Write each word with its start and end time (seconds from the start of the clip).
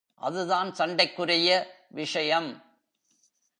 அதுதான் 0.15 0.75
சண்டைக்குரிய 0.75 1.65
விஷயம். 1.87 2.63